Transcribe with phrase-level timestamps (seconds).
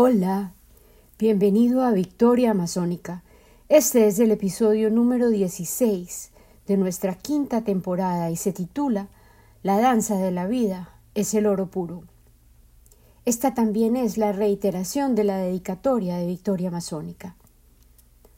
[0.00, 0.52] Hola,
[1.18, 3.24] bienvenido a Victoria Amazónica.
[3.68, 6.30] Este es el episodio número 16
[6.68, 9.08] de nuestra quinta temporada y se titula
[9.64, 12.04] La danza de la vida es el oro puro.
[13.24, 17.34] Esta también es la reiteración de la dedicatoria de Victoria Amazónica.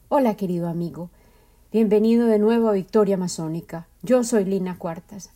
[0.09, 1.11] Hola querido amigo,
[1.71, 3.87] bienvenido de nuevo a Victoria Amazónica.
[4.01, 5.29] Yo soy Lina Cuartas.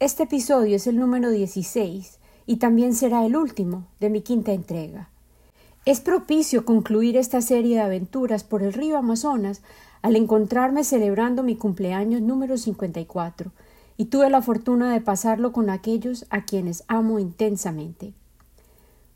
[0.00, 5.08] Este episodio es el número 16 y también será el último de mi quinta entrega.
[5.86, 9.62] Es propicio concluir esta serie de aventuras por el río Amazonas
[10.02, 13.50] al encontrarme celebrando mi cumpleaños número 54
[13.96, 18.12] y tuve la fortuna de pasarlo con aquellos a quienes amo intensamente.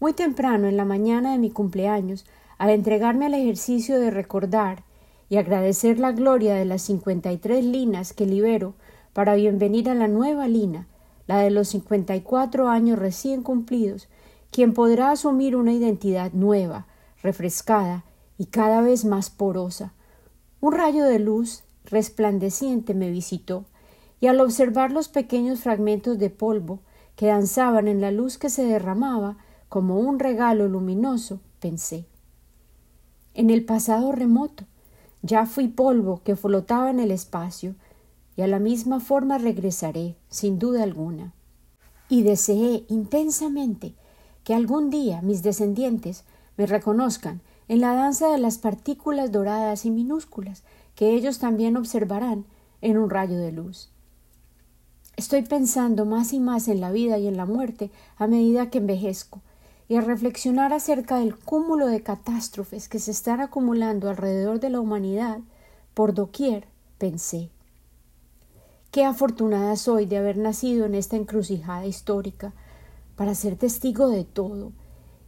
[0.01, 2.25] Muy temprano en la mañana de mi cumpleaños,
[2.57, 4.85] al entregarme al ejercicio de recordar
[5.29, 8.73] y agradecer la gloria de las 53 linas que libero
[9.13, 10.87] para bienvenir a la nueva lina,
[11.27, 14.09] la de los 54 años recién cumplidos,
[14.55, 16.87] quien podrá asumir una identidad nueva,
[17.25, 18.05] refrescada
[18.39, 19.95] y cada vez más porosa.
[20.61, 23.65] Un rayo de luz resplandeciente me visitó,
[24.21, 26.79] y al observar los pequeños fragmentos de polvo
[27.17, 29.39] que danzaban en la luz que se derramaba
[29.69, 32.07] como un regalo luminoso, pensé
[33.35, 34.67] en el pasado remoto
[35.23, 37.75] ya fui polvo que flotaba en el espacio,
[38.37, 41.33] y a la misma forma regresaré, sin duda alguna.
[42.09, 43.95] Y deseé intensamente
[44.45, 46.25] que algún día mis descendientes
[46.57, 50.63] me reconozcan en la danza de las partículas doradas y minúsculas
[50.95, 52.45] que ellos también observarán
[52.83, 53.91] en un rayo de luz.
[55.17, 58.79] Estoy pensando más y más en la vida y en la muerte a medida que
[58.79, 59.41] envejezco,
[59.89, 64.81] y a reflexionar acerca del cúmulo de catástrofes que se están acumulando alrededor de la
[64.81, 65.41] humanidad,
[65.93, 66.67] por doquier
[66.99, 67.51] pensé.
[68.91, 72.53] Qué afortunada soy de haber nacido en esta encrucijada histórica,
[73.17, 74.73] para ser testigo de todo,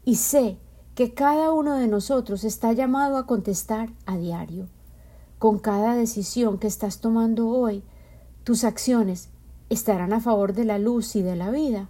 [0.04, 0.58] y sé
[0.94, 4.66] que cada uno de nosotros está llamado a contestar a diario.
[5.38, 7.82] Con cada decisión que estás tomando hoy,
[8.44, 9.28] tus acciones
[9.68, 11.88] estarán a favor de la luz y de la vida,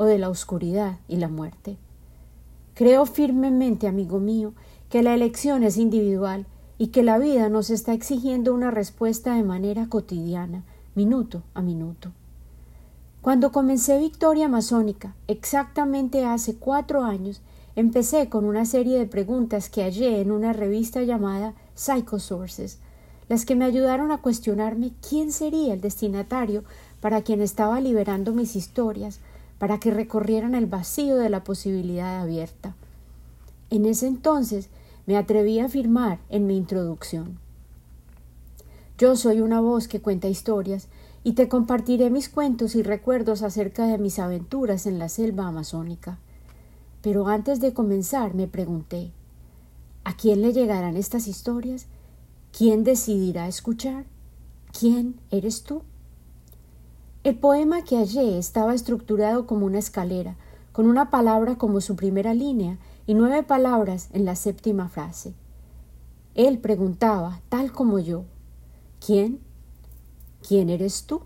[0.00, 1.76] o de la oscuridad y la muerte.
[2.72, 4.54] Creo firmemente, amigo mío,
[4.88, 6.46] que la elección es individual
[6.78, 10.64] y que la vida nos está exigiendo una respuesta de manera cotidiana,
[10.94, 12.12] minuto a minuto.
[13.22, 17.42] Cuando comencé Victoria Masónica, exactamente hace cuatro años,
[17.76, 22.78] empecé con una serie de preguntas que hallé en una revista llamada Psychosources,
[23.28, 26.64] las que me ayudaron a cuestionarme quién sería el destinatario
[27.02, 29.20] para quien estaba liberando mis historias,
[29.58, 32.74] para que recorrieran el vacío de la posibilidad abierta.
[33.68, 34.70] En ese entonces
[35.04, 37.38] me atreví a afirmar en mi introducción.
[38.96, 40.88] Yo soy una voz que cuenta historias
[41.22, 46.18] y te compartiré mis cuentos y recuerdos acerca de mis aventuras en la selva amazónica.
[47.02, 49.12] Pero antes de comenzar me pregunté
[50.04, 51.86] ¿A quién le llegarán estas historias?
[52.56, 54.06] ¿Quién decidirá escuchar?
[54.78, 55.82] ¿Quién eres tú?
[57.22, 60.36] El poema que hallé estaba estructurado como una escalera,
[60.72, 65.34] con una palabra como su primera línea y nueve palabras en la séptima frase.
[66.34, 68.24] Él preguntaba, tal como yo,
[69.04, 69.40] ¿quién
[70.46, 71.22] ¿Quién eres tú?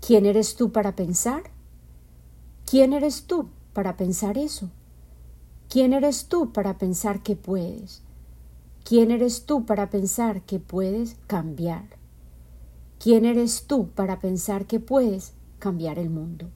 [0.00, 1.44] ¿Quién eres tú para pensar?
[2.66, 4.70] ¿Quién eres tú para pensar eso?
[5.68, 8.02] ¿Quién eres tú para pensar que puedes?
[8.84, 11.84] ¿Quién eres tú para pensar que puedes cambiar?
[12.98, 16.50] ¿Quién eres tú para pensar que puedes cambiar el mundo?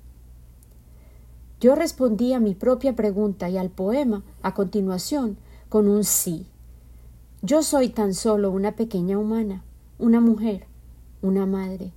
[1.60, 5.38] Yo respondí a mi propia pregunta y al poema a continuación
[5.68, 6.46] con un sí.
[7.42, 9.64] Yo soy tan solo una pequeña humana,
[9.98, 10.66] una mujer,
[11.22, 11.92] una madre,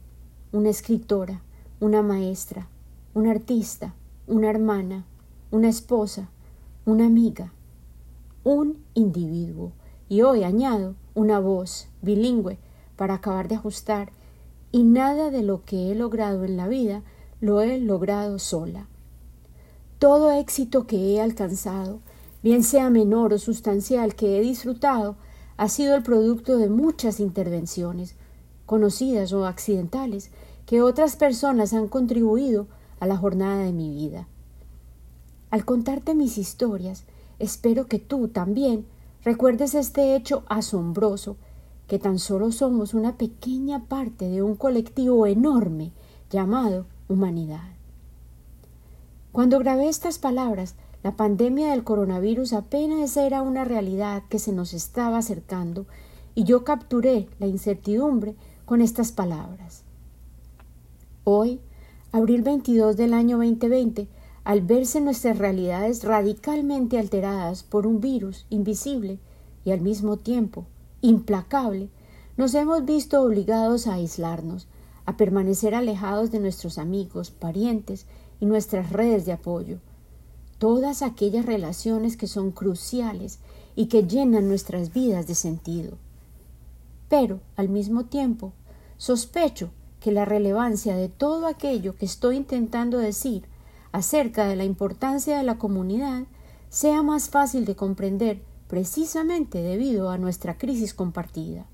[0.52, 1.42] una escritora,
[1.80, 2.68] una maestra,
[3.14, 3.94] una artista,
[4.28, 5.06] una hermana,
[5.52, 6.30] una esposa,
[6.86, 7.54] una amiga,
[8.44, 9.74] un individuo
[10.08, 12.58] y hoy añado una voz bilingüe
[12.96, 14.12] para acabar de ajustar
[14.72, 17.02] y nada de lo que he logrado en la vida
[17.42, 18.88] lo he logrado sola.
[19.98, 22.00] Todo éxito que he alcanzado,
[22.42, 25.16] bien sea menor o sustancial que he disfrutado,
[25.58, 28.16] ha sido el producto de muchas intervenciones,
[28.70, 30.30] conocidas o accidentales,
[30.68, 32.68] que otras personas han contribuido
[33.00, 34.28] a la jornada de mi vida.
[35.50, 37.06] Al contarte mis historias,
[37.40, 38.86] espero que tú también
[39.24, 41.36] recuerdes este hecho asombroso,
[41.88, 45.92] que tan solo somos una pequeña parte de un colectivo enorme
[46.30, 47.72] llamado humanidad.
[49.32, 54.76] Cuando grabé estas palabras, la pandemia del coronavirus apenas era una realidad que se nos
[54.76, 55.88] estaba acercando
[56.36, 58.36] y yo capturé la incertidumbre
[58.70, 59.82] con estas palabras.
[61.24, 61.60] Hoy,
[62.12, 64.08] abril 22 del año 2020,
[64.44, 69.18] al verse nuestras realidades radicalmente alteradas por un virus invisible
[69.66, 70.68] y al mismo tiempo
[71.02, 71.90] implacable,
[72.38, 74.68] nos hemos visto obligados a aislarnos,
[75.08, 78.06] a permanecer alejados de nuestros amigos, parientes
[78.40, 79.80] y nuestras redes de apoyo,
[80.60, 83.40] todas aquellas relaciones que son cruciales
[83.76, 85.98] y que llenan nuestras vidas de sentido.
[87.10, 88.54] Pero, al mismo tiempo,
[88.98, 93.44] sospecho que la relevancia de todo aquello que estoy intentando decir
[93.92, 96.24] acerca de la importancia de la comunidad
[96.70, 101.66] sea más fácil de comprender precisamente debido a nuestra crisis compartida.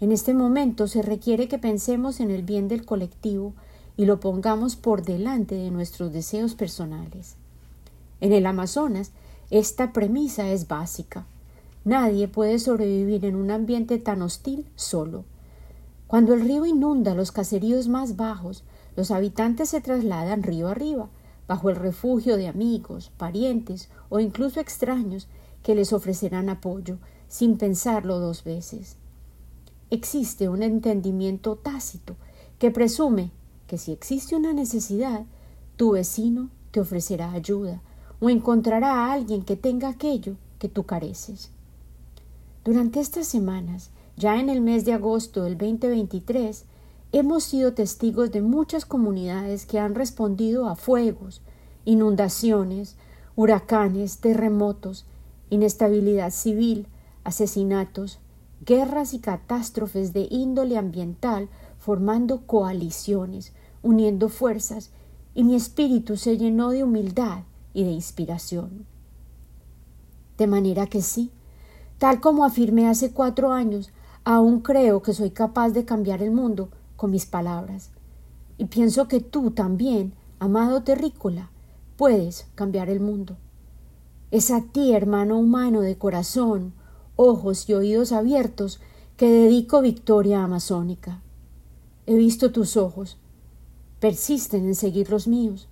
[0.00, 3.54] En este momento se requiere que pensemos en el bien del colectivo
[3.96, 7.36] y lo pongamos por delante de nuestros deseos personales.
[8.20, 9.12] En el Amazonas,
[9.50, 11.24] esta premisa es básica.
[11.84, 15.24] Nadie puede sobrevivir en un ambiente tan hostil solo.
[16.06, 18.62] Cuando el río inunda los caseríos más bajos,
[18.96, 21.08] los habitantes se trasladan río arriba,
[21.48, 25.26] bajo el refugio de amigos, parientes o incluso extraños
[25.64, 26.98] que les ofrecerán apoyo,
[27.28, 28.96] sin pensarlo dos veces.
[29.90, 32.14] Existe un entendimiento tácito
[32.58, 33.30] que presume
[33.66, 35.24] que si existe una necesidad,
[35.76, 37.82] tu vecino te ofrecerá ayuda,
[38.20, 41.50] o encontrará a alguien que tenga aquello que tú careces.
[42.64, 46.64] Durante estas semanas, ya en el mes de agosto del 2023,
[47.10, 51.42] hemos sido testigos de muchas comunidades que han respondido a fuegos,
[51.84, 52.94] inundaciones,
[53.34, 55.06] huracanes, terremotos,
[55.50, 56.86] inestabilidad civil,
[57.24, 58.20] asesinatos,
[58.64, 61.48] guerras y catástrofes de índole ambiental
[61.78, 64.90] formando coaliciones, uniendo fuerzas,
[65.34, 67.42] y mi espíritu se llenó de humildad
[67.74, 68.86] y de inspiración.
[70.38, 71.32] De manera que sí,
[72.02, 73.90] tal como afirmé hace cuatro años,
[74.24, 77.90] aún creo que soy capaz de cambiar el mundo con mis palabras.
[78.58, 81.52] Y pienso que tú también, amado terrícola,
[81.96, 83.36] puedes cambiar el mundo.
[84.32, 86.72] Es a ti, hermano humano de corazón,
[87.14, 88.80] ojos y oídos abiertos,
[89.16, 91.22] que dedico victoria amazónica.
[92.06, 93.16] He visto tus ojos,
[94.00, 95.68] persisten en seguir los míos.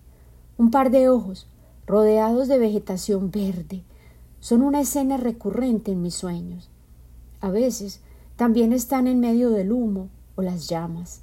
[0.59, 1.49] Un par de ojos,
[1.89, 3.83] rodeados de vegetación verde,
[4.41, 6.71] son una escena recurrente en mis sueños.
[7.41, 8.01] A veces
[8.37, 11.23] también están en medio del humo o las llamas.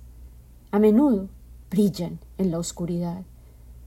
[0.72, 1.30] A menudo
[1.70, 3.24] brillan en la oscuridad,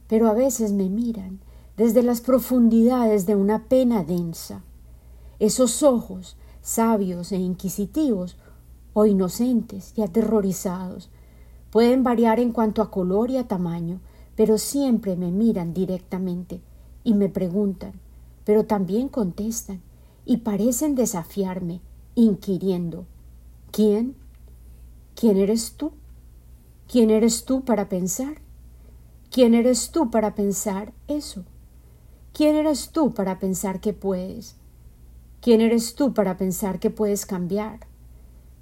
[0.09, 1.41] pero a veces me miran
[1.77, 4.63] desde las profundidades de una pena densa.
[5.39, 8.37] Esos ojos, sabios e inquisitivos,
[8.93, 11.11] o inocentes y aterrorizados,
[11.71, 14.01] pueden variar en cuanto a color y a tamaño,
[14.35, 16.61] pero siempre me miran directamente
[17.05, 17.93] y me preguntan,
[18.51, 19.81] pero también contestan
[20.27, 21.81] y parecen desafiarme,
[22.17, 23.07] inquiriendo
[23.71, 24.17] ¿Quién?
[25.15, 25.93] ¿Quién eres tú?
[26.91, 28.39] ¿Quién eres tú para pensar?
[29.31, 31.45] ¿Quién eres tú para pensar eso?
[32.33, 34.57] ¿Quién eres tú para pensar que puedes?
[35.41, 37.87] ¿Quién eres tú para pensar que puedes cambiar?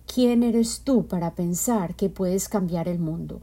[0.06, 3.40] ¿Quién eres tú para pensar que puedes cambiar el mundo?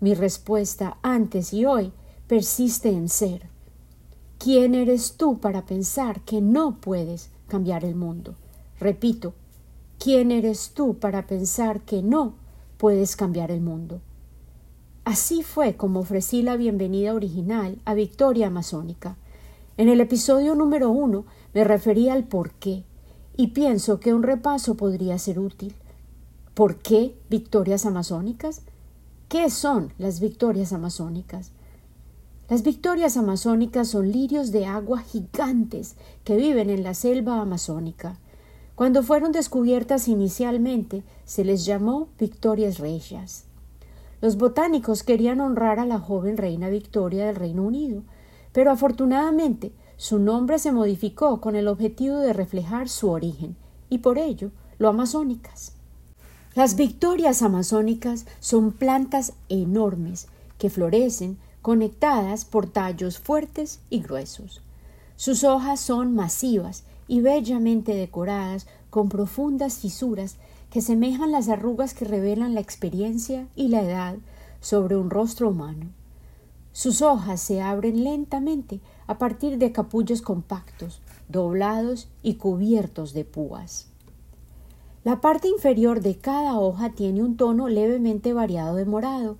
[0.00, 1.92] Mi respuesta antes y hoy
[2.26, 3.57] persiste en ser.
[4.38, 8.36] ¿Quién eres tú para pensar que no puedes cambiar el mundo?
[8.78, 9.34] Repito,
[9.98, 12.34] ¿quién eres tú para pensar que no
[12.76, 14.00] puedes cambiar el mundo?
[15.04, 19.16] Así fue como ofrecí la bienvenida original a Victoria Amazónica.
[19.76, 22.84] En el episodio número uno me referí al por qué,
[23.36, 25.74] y pienso que un repaso podría ser útil.
[26.54, 28.62] ¿Por qué victorias amazónicas?
[29.28, 31.50] ¿Qué son las victorias amazónicas?
[32.48, 38.18] Las victorias amazónicas son lirios de agua gigantes que viven en la selva amazónica.
[38.74, 43.44] Cuando fueron descubiertas inicialmente se les llamó victorias regias.
[44.22, 48.02] Los botánicos querían honrar a la joven reina Victoria del Reino Unido,
[48.52, 53.56] pero afortunadamente su nombre se modificó con el objetivo de reflejar su origen,
[53.90, 55.74] y por ello lo amazónicas.
[56.54, 64.62] Las victorias amazónicas son plantas enormes que florecen conectadas por tallos fuertes y gruesos.
[65.16, 70.36] Sus hojas son masivas y bellamente decoradas con profundas fisuras
[70.70, 74.16] que semejan las arrugas que revelan la experiencia y la edad
[74.60, 75.86] sobre un rostro humano.
[76.72, 83.88] Sus hojas se abren lentamente a partir de capullos compactos, doblados y cubiertos de púas.
[85.04, 89.38] La parte inferior de cada hoja tiene un tono levemente variado de morado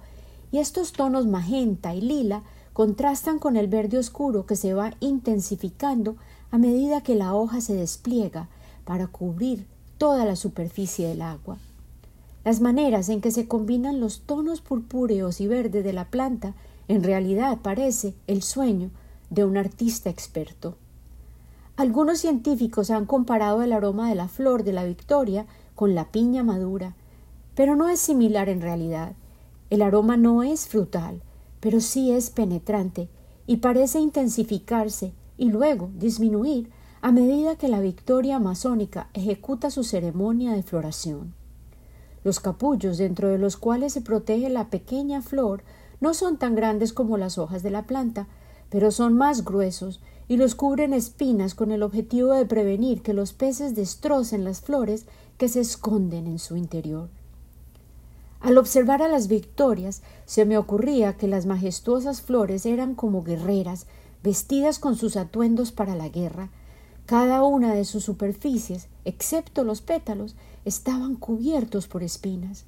[0.51, 6.17] y estos tonos magenta y lila contrastan con el verde oscuro que se va intensificando
[6.51, 8.49] a medida que la hoja se despliega
[8.85, 9.67] para cubrir
[9.99, 11.59] toda la superficie del agua.
[12.45, 16.55] Las maneras en que se combinan los tonos purpúreos y verdes de la planta
[16.87, 18.91] en realidad parece el sueño
[19.29, 20.77] de un artista experto.
[21.77, 26.43] Algunos científicos han comparado el aroma de la flor de la victoria con la piña
[26.43, 26.95] madura,
[27.55, 29.13] pero no es similar en realidad.
[29.71, 31.23] El aroma no es frutal,
[31.61, 33.09] pero sí es penetrante
[33.47, 36.71] y parece intensificarse y luego disminuir
[37.01, 41.35] a medida que la victoria amazónica ejecuta su ceremonia de floración.
[42.25, 45.63] Los capullos dentro de los cuales se protege la pequeña flor
[46.01, 48.27] no son tan grandes como las hojas de la planta,
[48.71, 53.33] pero son más gruesos y los cubren espinas con el objetivo de prevenir que los
[53.33, 55.07] peces destrocen las flores
[55.39, 57.09] que se esconden en su interior.
[58.41, 63.87] Al observar a las victorias, se me ocurría que las majestuosas flores eran como guerreras,
[64.23, 66.51] vestidas con sus atuendos para la guerra.
[67.07, 72.65] Cada una de sus superficies, excepto los pétalos, estaban cubiertos por espinas.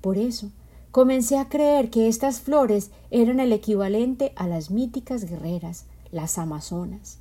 [0.00, 0.50] Por eso,
[0.92, 7.18] comencé a creer que estas flores eran el equivalente a las míticas guerreras, las amazonas.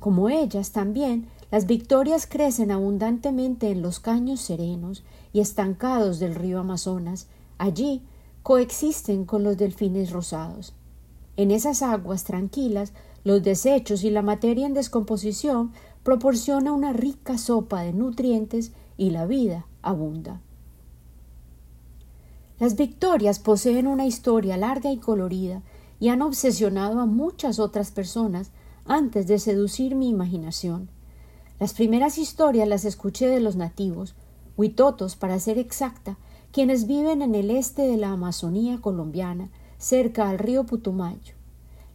[0.00, 5.04] Como ellas también, las victorias crecen abundantemente en los caños serenos
[5.34, 7.26] y estancados del río Amazonas.
[7.58, 8.02] Allí
[8.42, 10.72] coexisten con los delfines rosados.
[11.36, 12.92] En esas aguas tranquilas,
[13.24, 15.72] los desechos y la materia en descomposición
[16.04, 20.40] proporciona una rica sopa de nutrientes y la vida abunda.
[22.60, 25.62] Las victorias poseen una historia larga y colorida
[25.98, 28.52] y han obsesionado a muchas otras personas
[28.84, 30.88] antes de seducir mi imaginación.
[31.58, 34.14] Las primeras historias las escuché de los nativos,
[34.56, 36.16] huitotos para ser exacta,
[36.52, 41.34] quienes viven en el este de la Amazonía colombiana, cerca al río Putumayo.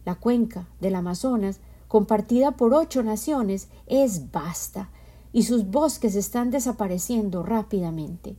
[0.04, 4.90] La cuenca del Amazonas, compartida por ocho naciones, es vasta
[5.32, 8.36] y sus bosques están desapareciendo rápidamente.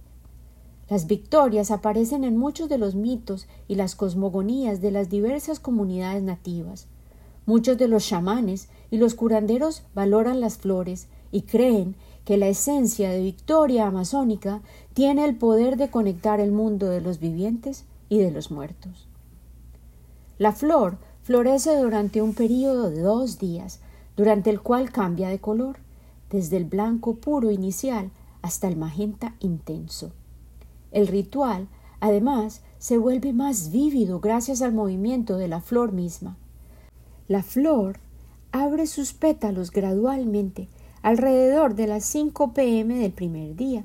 [0.89, 6.21] Las victorias aparecen en muchos de los mitos y las cosmogonías de las diversas comunidades
[6.21, 6.87] nativas.
[7.45, 13.09] Muchos de los chamanes y los curanderos valoran las flores y creen que la esencia
[13.09, 14.61] de victoria amazónica
[14.93, 19.07] tiene el poder de conectar el mundo de los vivientes y de los muertos.
[20.37, 23.79] La flor florece durante un período de dos días,
[24.17, 25.77] durante el cual cambia de color,
[26.29, 28.09] desde el blanco puro inicial
[28.41, 30.11] hasta el magenta intenso.
[30.91, 31.67] El ritual,
[31.99, 36.37] además, se vuelve más vívido gracias al movimiento de la flor misma.
[37.27, 37.99] La flor
[38.51, 40.67] abre sus pétalos gradualmente
[41.01, 43.83] alrededor de las 5 pm del primer día.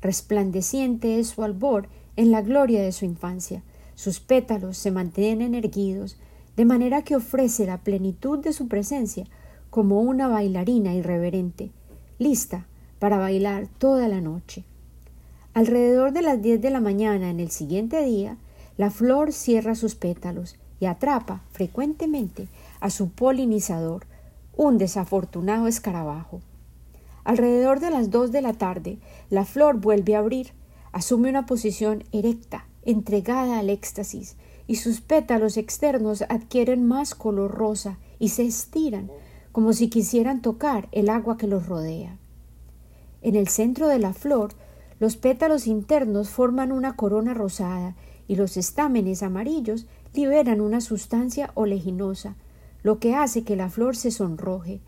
[0.00, 3.62] Resplandeciente es su albor en la gloria de su infancia.
[3.94, 6.18] Sus pétalos se mantienen erguidos,
[6.56, 9.26] de manera que ofrece la plenitud de su presencia
[9.70, 11.70] como una bailarina irreverente,
[12.18, 12.66] lista
[12.98, 14.64] para bailar toda la noche.
[15.54, 18.36] Alrededor de las diez de la mañana en el siguiente día,
[18.76, 22.48] la flor cierra sus pétalos y atrapa frecuentemente
[22.80, 24.06] a su polinizador,
[24.56, 26.40] un desafortunado escarabajo.
[27.26, 30.52] Alrededor de las dos de la tarde, la flor vuelve a abrir,
[30.92, 34.36] asume una posición erecta, entregada al éxtasis,
[34.68, 39.10] y sus pétalos externos adquieren más color rosa y se estiran,
[39.50, 42.16] como si quisieran tocar el agua que los rodea.
[43.22, 44.52] En el centro de la flor
[45.00, 47.96] los pétalos internos forman una corona rosada
[48.28, 52.36] y los estámenes amarillos liberan una sustancia oleginosa,
[52.84, 54.80] lo que hace que la flor se sonroje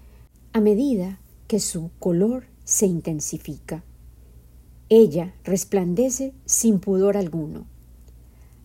[0.52, 1.18] a medida
[1.48, 3.82] que su color se intensifica.
[4.88, 7.66] Ella resplandece sin pudor alguno.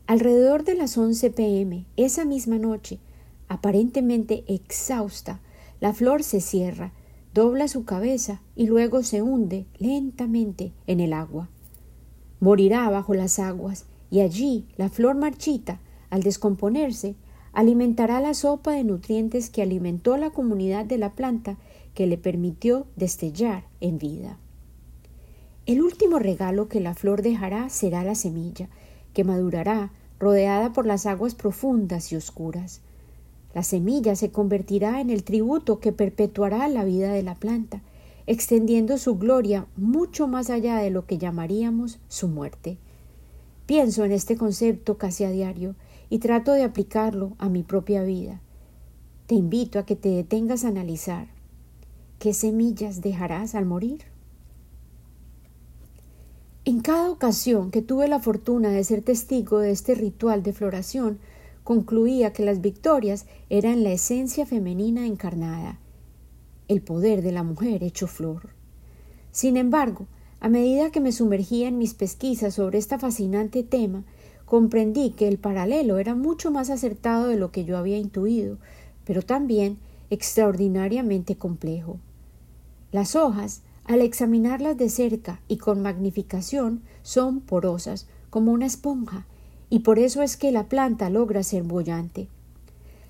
[0.05, 2.99] Alrededor de las 11 pm, esa misma noche,
[3.47, 5.41] aparentemente exhausta,
[5.79, 6.93] la flor se cierra
[7.33, 11.49] dobla su cabeza y luego se hunde lentamente en el agua.
[12.39, 15.79] Morirá bajo las aguas y allí la flor marchita,
[16.11, 17.15] al descomponerse,
[17.51, 21.57] alimentará la sopa de nutrientes que alimentó la comunidad de la planta
[21.93, 24.37] que le permitió destellar en vida.
[25.65, 28.67] El último regalo que la flor dejará será la semilla,
[29.13, 32.81] que madurará rodeada por las aguas profundas y oscuras.
[33.53, 37.81] La semilla se convertirá en el tributo que perpetuará la vida de la planta,
[38.25, 42.77] extendiendo su gloria mucho más allá de lo que llamaríamos su muerte.
[43.65, 45.75] Pienso en este concepto casi a diario
[46.09, 48.41] y trato de aplicarlo a mi propia vida.
[49.27, 51.27] Te invito a que te detengas a analizar
[52.23, 54.05] qué semillas dejarás al morir.
[56.63, 61.19] En cada ocasión que tuve la fortuna de ser testigo de este ritual de floración,
[61.65, 65.81] concluía que las victorias eran la esencia femenina encarnada,
[66.69, 68.51] el poder de la mujer hecho flor.
[69.33, 70.07] Sin embargo,
[70.39, 74.05] a medida que me sumergía en mis pesquisas sobre este fascinante tema,
[74.45, 78.59] comprendí que el paralelo era mucho más acertado de lo que yo había intuido,
[79.03, 79.77] pero también
[80.09, 81.99] extraordinariamente complejo.
[82.93, 89.25] Las hojas, al examinarlas de cerca y con magnificación, son porosas, como una esponja,
[89.71, 92.27] y por eso es que la planta logra ser bollante.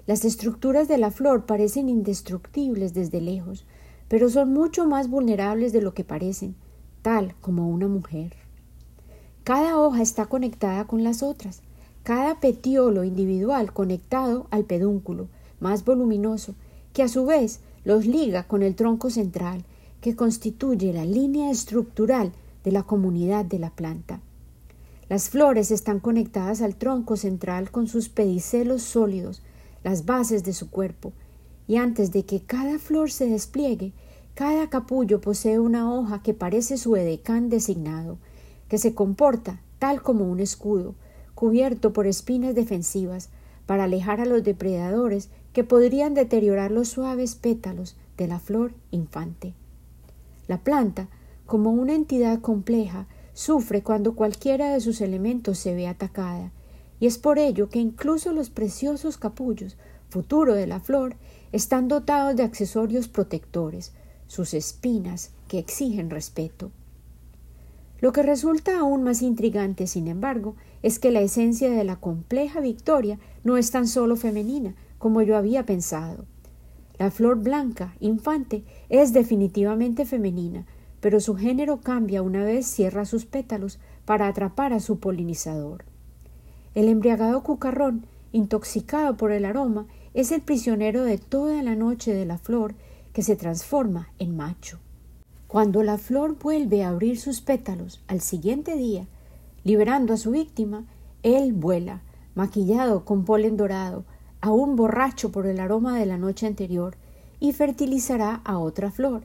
[0.07, 3.65] Las estructuras de la flor parecen indestructibles desde lejos,
[4.07, 6.55] pero son mucho más vulnerables de lo que parecen,
[7.01, 8.37] tal como una mujer.
[9.43, 11.61] Cada hoja está conectada con las otras,
[12.03, 15.27] cada petiolo individual conectado al pedúnculo,
[15.59, 16.55] más voluminoso,
[16.93, 19.65] que a su vez los liga con el tronco central,
[20.03, 22.33] que constituye la línea estructural
[22.65, 24.19] de la comunidad de la planta.
[25.07, 29.41] Las flores están conectadas al tronco central con sus pedicelos sólidos,
[29.81, 31.13] las bases de su cuerpo,
[31.69, 33.93] y antes de que cada flor se despliegue,
[34.33, 38.17] cada capullo posee una hoja que parece su edecán designado,
[38.67, 40.95] que se comporta tal como un escudo,
[41.33, 43.29] cubierto por espinas defensivas,
[43.65, 49.53] para alejar a los depredadores que podrían deteriorar los suaves pétalos de la flor infante.
[50.47, 51.07] La planta,
[51.45, 56.51] como una entidad compleja, sufre cuando cualquiera de sus elementos se ve atacada,
[56.99, 59.77] y es por ello que incluso los preciosos capullos,
[60.09, 61.15] futuro de la flor,
[61.51, 63.93] están dotados de accesorios protectores,
[64.27, 66.71] sus espinas que exigen respeto.
[67.99, 72.59] Lo que resulta aún más intrigante, sin embargo, es que la esencia de la compleja
[72.59, 76.25] victoria no es tan solo femenina, como yo había pensado.
[77.03, 80.65] La flor blanca, infante, es definitivamente femenina,
[81.01, 85.83] pero su género cambia una vez cierra sus pétalos para atrapar a su polinizador.
[86.73, 92.25] El embriagado cucarrón, intoxicado por el aroma, es el prisionero de toda la noche de
[92.25, 92.73] la flor
[93.11, 94.79] que se transforma en macho.
[95.49, 99.07] Cuando la flor vuelve a abrir sus pétalos al siguiente día,
[99.65, 100.85] liberando a su víctima,
[101.21, 102.01] él vuela,
[102.33, 104.05] maquillado con polen dorado,
[104.43, 106.97] aún borracho por el aroma de la noche anterior,
[107.39, 109.23] y fertilizará a otra flor,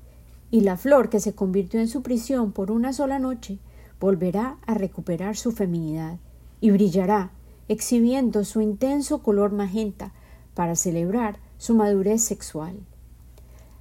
[0.53, 3.59] y la flor que se convirtió en su prisión por una sola noche
[3.99, 6.19] volverá a recuperar su feminidad
[6.61, 7.33] y brillará,
[7.67, 10.13] exhibiendo su intenso color magenta
[10.55, 12.77] para celebrar su madurez sexual.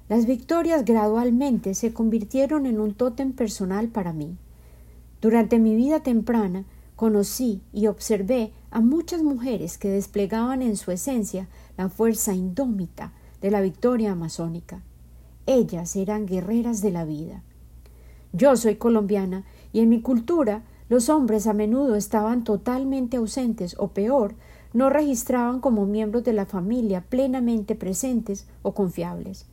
[0.08, 4.36] Las victorias gradualmente se convirtieron en un tótem personal para mí.
[5.20, 6.64] Durante mi vida temprana
[6.96, 13.50] conocí y observé a muchas mujeres que desplegaban en su esencia la fuerza indómita de
[13.50, 14.82] la victoria amazónica.
[15.46, 17.42] Ellas eran guerreras de la vida.
[18.32, 23.88] Yo soy colombiana y en mi cultura los hombres a menudo estaban totalmente ausentes o
[23.88, 24.34] peor,
[24.72, 29.46] no registraban como miembros de la familia plenamente presentes o confiables.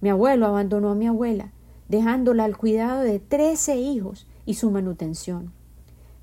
[0.00, 1.52] Mi abuelo abandonó a mi abuela,
[1.88, 5.52] dejándola al cuidado de trece hijos y su manutención.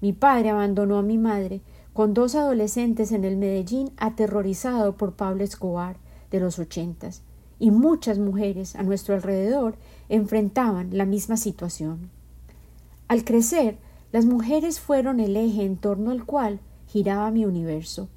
[0.01, 1.61] Mi padre abandonó a mi madre
[1.93, 5.97] con dos adolescentes en el Medellín aterrorizado por Pablo Escobar
[6.31, 7.21] de los ochentas,
[7.59, 9.75] y muchas mujeres a nuestro alrededor
[10.09, 12.09] enfrentaban la misma situación.
[13.07, 13.77] Al crecer,
[14.11, 18.09] las mujeres fueron el eje en torno al cual giraba mi universo.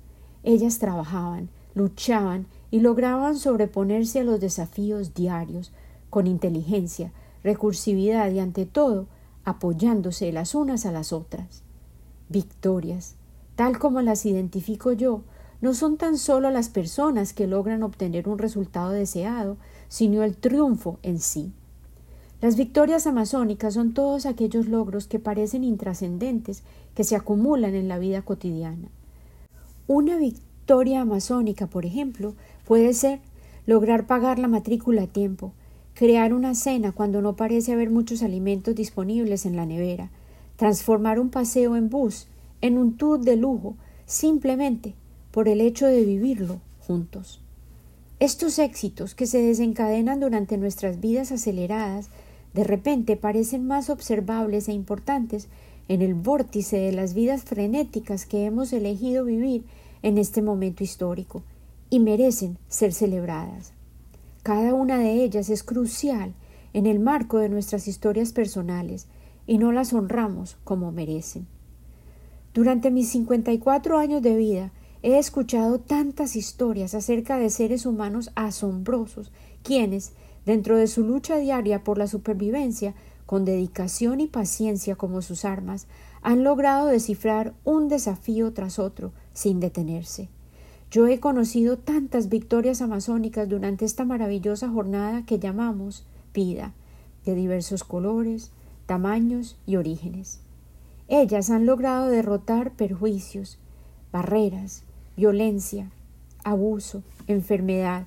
[0.43, 5.73] Ellas trabajaban, luchaban y lograban sobreponerse a los desafíos diarios
[6.09, 7.13] con inteligencia,
[7.45, 9.07] recursividad y ante todo
[9.45, 11.63] apoyándose las unas a las otras.
[12.29, 13.16] Victorias,
[13.57, 15.23] tal como las identifico yo,
[15.61, 19.57] no son tan solo las personas que logran obtener un resultado deseado,
[19.89, 21.53] sino el triunfo en sí.
[22.41, 26.63] Las victorias amazónicas son todos aquellos logros que parecen intrascendentes
[26.95, 28.89] que se acumulan en la vida cotidiana.
[29.89, 32.35] Una victoria amazónica, por ejemplo,
[32.67, 33.21] Puede ser
[33.65, 35.53] lograr pagar la matrícula a tiempo,
[35.95, 40.11] crear una cena cuando no parece haber muchos alimentos disponibles en la nevera,
[40.57, 42.27] transformar un paseo en bus
[42.67, 43.77] en un tour de lujo
[44.07, 44.95] simplemente
[45.31, 47.41] por el hecho de vivirlo juntos.
[48.19, 52.09] Estos éxitos que se desencadenan durante nuestras vidas aceleradas
[52.55, 55.49] de repente parecen más observables e importantes
[55.89, 59.65] en el vórtice de las vidas frenéticas que hemos elegido vivir
[60.03, 61.43] en este momento histórico
[61.91, 63.73] y merecen ser celebradas.
[64.43, 66.33] Cada una de ellas es crucial
[66.73, 69.07] en el marco de nuestras historias personales
[69.47, 71.47] y no las honramos como merecen.
[72.57, 79.31] Durante mis 54 años de vida he escuchado tantas historias acerca de seres humanos asombrosos,
[79.63, 80.15] quienes,
[80.47, 82.95] dentro de su lucha diaria por la supervivencia,
[83.27, 85.87] con dedicación y paciencia como sus armas,
[86.23, 90.31] han logrado descifrar un desafío tras otro sin detenerse.
[90.91, 96.73] Yo he conocido tantas victorias amazónicas durante esta maravillosa jornada que llamamos vida,
[97.27, 98.51] de diversos colores,
[98.87, 100.41] tamaños y orígenes.
[101.09, 103.59] Ellas han logrado derrotar perjuicios,
[104.13, 104.85] barreras,
[105.17, 105.91] violencia,
[106.45, 108.07] abuso, enfermedad,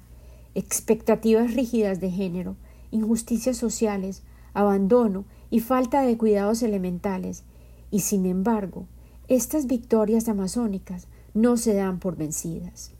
[0.55, 2.55] expectativas rígidas de género,
[2.91, 7.43] injusticias sociales, abandono y falta de cuidados elementales,
[7.91, 8.85] y sin embargo,
[9.27, 12.91] estas victorias amazónicas no se dan por vencidas.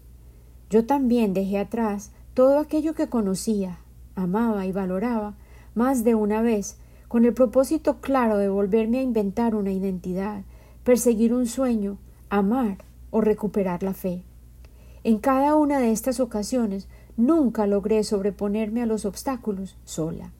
[0.69, 3.79] Yo también dejé atrás todo aquello que conocía,
[4.15, 5.35] amaba y valoraba
[5.75, 6.77] más de una vez,
[7.09, 10.43] con el propósito claro de volverme a inventar una identidad,
[10.83, 11.97] perseguir un sueño,
[12.29, 12.77] amar
[13.09, 14.23] o recuperar la fe.
[15.03, 20.31] En cada una de estas ocasiones nunca logré sobreponerme a los obstáculos sola.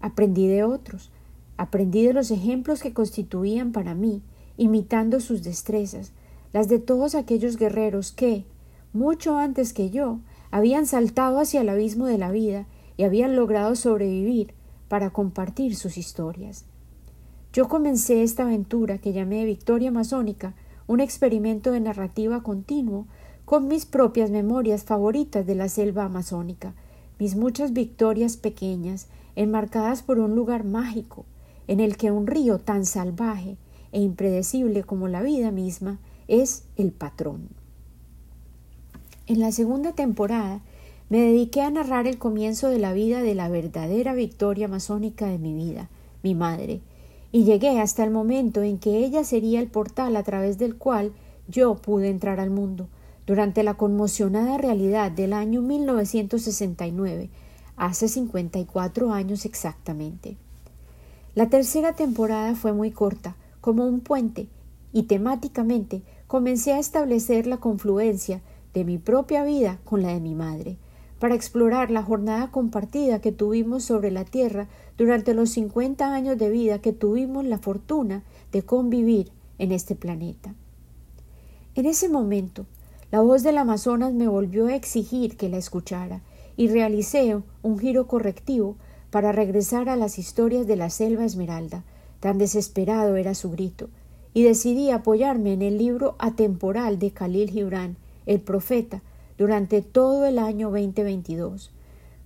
[0.00, 1.10] Aprendí de otros,
[1.56, 4.22] aprendí de los ejemplos que constituían para mí,
[4.58, 6.12] imitando sus destrezas,
[6.52, 8.44] las de todos aquellos guerreros que,
[8.92, 10.18] mucho antes que yo,
[10.50, 12.66] habían saltado hacia el abismo de la vida
[12.98, 14.52] y habían logrado sobrevivir
[14.88, 16.64] para compartir sus historias.
[17.52, 20.54] Yo comencé esta aventura que llamé Victoria Masónica,
[20.86, 23.06] un experimento de narrativa continuo,
[23.44, 26.74] con mis propias memorias favoritas de la selva amazónica,
[27.18, 31.24] mis muchas victorias pequeñas, enmarcadas por un lugar mágico,
[31.68, 33.56] en el que un río tan salvaje
[33.92, 37.48] e impredecible como la vida misma es el patrón.
[39.26, 40.60] En la segunda temporada
[41.08, 45.38] me dediqué a narrar el comienzo de la vida de la verdadera victoria masónica de
[45.38, 45.88] mi vida,
[46.22, 46.80] mi madre,
[47.30, 51.12] y llegué hasta el momento en que ella sería el portal a través del cual
[51.48, 52.88] yo pude entrar al mundo,
[53.26, 57.28] durante la conmocionada realidad del año 1969,
[57.76, 60.36] hace 54 años exactamente.
[61.34, 64.48] La tercera temporada fue muy corta, como un puente,
[64.92, 68.40] y temáticamente comencé a establecer la confluencia
[68.74, 70.78] de mi propia vida con la de mi madre,
[71.18, 76.50] para explorar la jornada compartida que tuvimos sobre la Tierra durante los cincuenta años de
[76.50, 80.54] vida que tuvimos la fortuna de convivir en este planeta.
[81.74, 82.66] En ese momento,
[83.10, 86.20] la voz del Amazonas me volvió a exigir que la escuchara
[86.56, 88.76] y realicé un giro correctivo
[89.10, 91.84] para regresar a las historias de la selva esmeralda,
[92.20, 93.88] tan desesperado era su grito,
[94.34, 99.02] y decidí apoyarme en el libro atemporal de Khalil Gibran, el profeta,
[99.38, 101.70] durante todo el año 2022,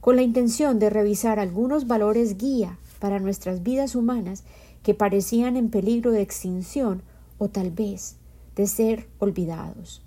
[0.01, 4.45] con la intención de revisar algunos valores guía para nuestras vidas humanas
[4.83, 7.03] que parecían en peligro de extinción
[7.39, 8.17] o tal vez
[8.57, 10.03] de ser olvidados.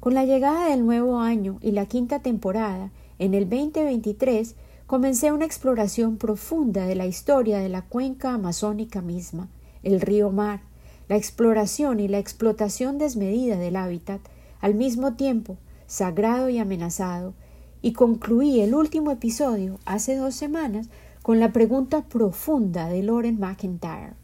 [0.00, 5.44] Con la llegada del nuevo año y la quinta temporada, en el 2023, comencé una
[5.44, 9.48] exploración profunda de la historia de la cuenca amazónica misma,
[9.82, 10.60] el río Mar,
[11.08, 14.20] la exploración y la explotación desmedida del hábitat,
[14.62, 17.34] al mismo tiempo sagrado y amenazado,
[17.82, 20.88] y concluí el último episodio hace dos semanas
[21.20, 24.14] con la pregunta profunda de Lauren McIntyre.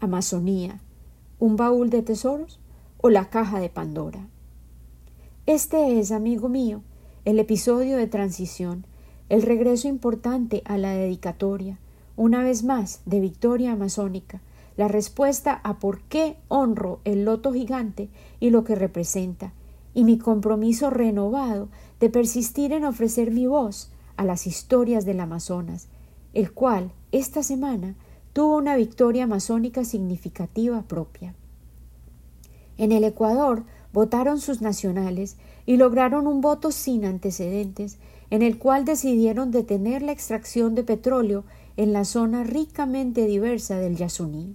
[0.00, 0.80] ¿Amazonía,
[1.38, 2.60] un baúl de tesoros
[2.98, 4.26] o la caja de Pandora?
[5.46, 6.82] Este es, amigo mío,
[7.24, 8.84] el episodio de transición,
[9.28, 11.78] el regreso importante a la dedicatoria,
[12.16, 14.40] una vez más, de Victoria Amazónica,
[14.76, 18.08] la respuesta a por qué honro el loto gigante
[18.40, 19.52] y lo que representa,
[19.98, 25.88] y mi compromiso renovado de persistir en ofrecer mi voz a las historias del Amazonas,
[26.34, 27.96] el cual esta semana
[28.32, 31.34] tuvo una victoria amazónica significativa propia.
[32.76, 37.98] En el Ecuador votaron sus nacionales y lograron un voto sin antecedentes
[38.30, 41.42] en el cual decidieron detener la extracción de petróleo
[41.76, 44.54] en la zona ricamente diversa del Yasuní.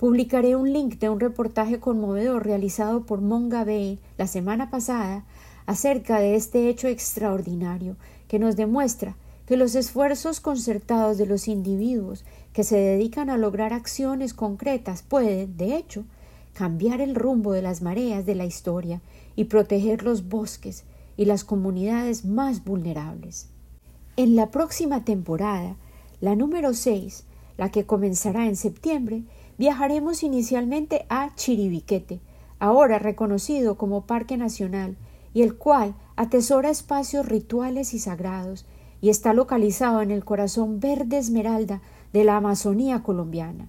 [0.00, 5.26] Publicaré un link de un reportaje conmovedor realizado por Monga Bay la semana pasada
[5.66, 12.24] acerca de este hecho extraordinario que nos demuestra que los esfuerzos concertados de los individuos
[12.54, 16.06] que se dedican a lograr acciones concretas pueden, de hecho,
[16.54, 19.02] cambiar el rumbo de las mareas de la historia
[19.36, 20.84] y proteger los bosques
[21.18, 23.50] y las comunidades más vulnerables.
[24.16, 25.76] En la próxima temporada,
[26.22, 27.24] la número 6,
[27.58, 29.24] la que comenzará en septiembre,
[29.60, 32.18] Viajaremos inicialmente a Chiribiquete,
[32.60, 34.96] ahora reconocido como Parque Nacional,
[35.34, 38.64] y el cual atesora espacios rituales y sagrados,
[39.02, 41.82] y está localizado en el corazón verde esmeralda
[42.14, 43.68] de la Amazonía colombiana.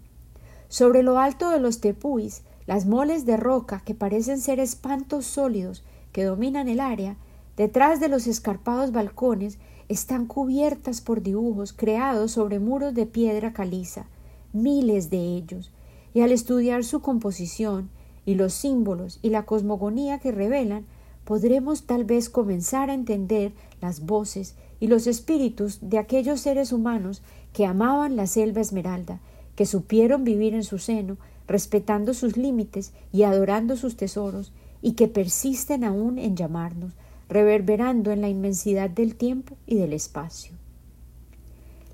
[0.70, 5.84] Sobre lo alto de los tepuis, las moles de roca que parecen ser espantos sólidos
[6.14, 7.18] que dominan el área,
[7.58, 9.58] detrás de los escarpados balcones,
[9.90, 14.06] están cubiertas por dibujos creados sobre muros de piedra caliza,
[14.54, 15.70] miles de ellos,
[16.14, 17.90] y al estudiar su composición
[18.26, 20.86] y los símbolos y la cosmogonía que revelan,
[21.24, 27.22] podremos tal vez comenzar a entender las voces y los espíritus de aquellos seres humanos
[27.54, 29.20] que amaban la selva esmeralda,
[29.56, 35.08] que supieron vivir en su seno respetando sus límites y adorando sus tesoros, y que
[35.08, 36.94] persisten aún en llamarnos,
[37.30, 40.54] reverberando en la inmensidad del tiempo y del espacio.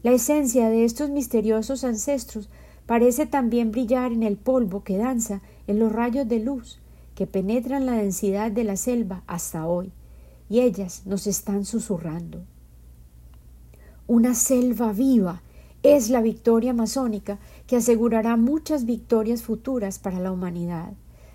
[0.03, 2.49] La esencia de estos misteriosos ancestros
[2.87, 6.79] parece también brillar en el polvo que danza en los rayos de luz
[7.13, 9.91] que penetran la densidad de la selva hasta hoy,
[10.49, 12.43] y ellas nos están susurrando.
[14.07, 15.41] Una selva viva
[15.83, 20.93] es la victoria masónica que asegurará muchas victorias futuras para la humanidad,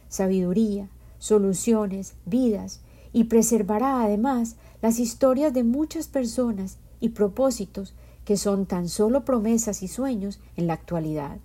[0.09, 0.88] sabiduría,
[1.19, 2.81] soluciones, vidas,
[3.12, 9.82] y preservará además las historias de muchas personas y propósitos que son tan solo promesas
[9.82, 11.38] y sueños en la actualidad.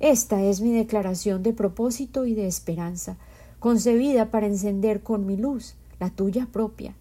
[0.00, 3.16] Esta es mi declaración de propósito y de esperanza,
[3.60, 6.94] concebida para encender con mi luz la tuya propia.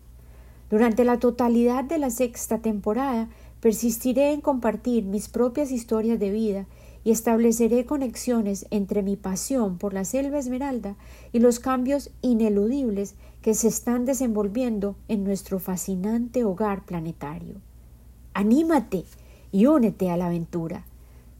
[0.69, 6.65] Durante la totalidad de la sexta temporada persistiré en compartir mis propias historias de vida
[7.03, 10.95] y estableceré conexiones entre mi pasión por la selva esmeralda
[11.31, 17.55] y los cambios ineludibles que se están desenvolviendo en nuestro fascinante hogar planetario.
[18.35, 19.05] Anímate
[19.53, 20.83] y únete a la aventura.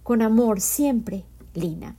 [0.01, 1.97] Con amor siempre, Lina.